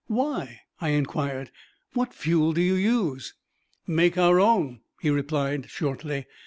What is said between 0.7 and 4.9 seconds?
I inquired. "What fuel do you use?" "Make our own,"